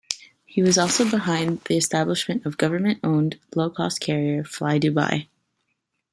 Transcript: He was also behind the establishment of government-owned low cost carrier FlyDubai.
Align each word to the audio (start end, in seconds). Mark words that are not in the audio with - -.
He 0.47 0.63
was 0.63 0.79
also 0.79 1.07
behind 1.07 1.59
the 1.65 1.77
establishment 1.77 2.43
of 2.47 2.57
government-owned 2.57 3.39
low 3.53 3.69
cost 3.69 3.99
carrier 3.99 4.41
FlyDubai. 4.41 5.27